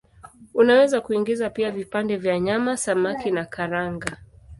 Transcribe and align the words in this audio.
Unaweza 0.53 1.01
kuingiza 1.01 1.49
pia 1.49 1.71
vipande 1.71 2.17
vya 2.17 2.39
nyama, 2.39 2.77
samaki 2.77 3.31
na 3.31 3.45
karanga. 3.45 4.17